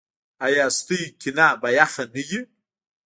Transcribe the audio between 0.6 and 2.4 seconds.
ستاسو کینه به یخه نه وي؟